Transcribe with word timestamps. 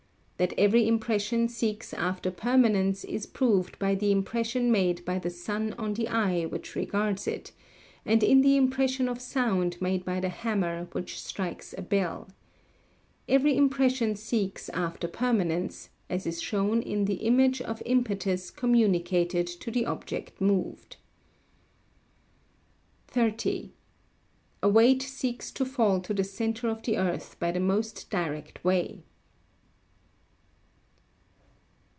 That 0.41 0.55
every 0.57 0.87
impression 0.87 1.47
seeks 1.49 1.93
after 1.93 2.31
permanence 2.31 3.03
is 3.03 3.27
proved 3.27 3.77
by 3.77 3.93
the 3.93 4.11
impression 4.11 4.71
made 4.71 5.05
by 5.05 5.19
the 5.19 5.29
sun 5.29 5.73
on 5.73 5.93
the 5.93 6.07
eye 6.07 6.47
which 6.47 6.73
regards 6.75 7.27
it, 7.27 7.51
and 8.07 8.23
in 8.23 8.41
the 8.41 8.57
impression 8.57 9.07
of 9.07 9.21
sound 9.21 9.79
made 9.79 10.03
by 10.03 10.19
the 10.19 10.29
hammer 10.29 10.87
which 10.93 11.21
strikes 11.21 11.75
a 11.77 11.83
bell. 11.83 12.27
Every 13.29 13.55
impression 13.55 14.15
seeks 14.15 14.67
after 14.69 15.07
permanence, 15.07 15.89
as 16.09 16.25
is 16.25 16.41
shown 16.41 16.81
in 16.81 17.05
the 17.05 17.17
image 17.21 17.61
of 17.61 17.83
impetus 17.85 18.49
communicated 18.49 19.45
to 19.45 19.69
the 19.69 19.85
object 19.85 20.41
moved. 20.41 20.95
30. 23.09 23.73
A 24.63 24.69
weight 24.69 25.03
seeks 25.03 25.51
to 25.51 25.65
fall 25.65 25.99
to 26.01 26.15
the 26.15 26.23
centre 26.23 26.67
of 26.67 26.81
the 26.81 26.97
earth 26.97 27.35
by 27.39 27.51
the 27.51 27.59
most 27.59 28.09
direct 28.09 28.63
way. 28.65 29.03